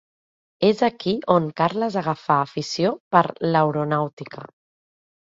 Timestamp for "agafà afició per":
2.03-3.25